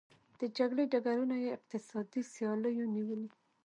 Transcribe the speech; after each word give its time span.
د 0.39 0.41
جګړې 0.57 0.85
ډګرونه 0.91 1.35
یې 1.43 1.49
اقتصادي 1.57 2.21
سیالیو 2.33 2.91
نیولي. 2.95 3.29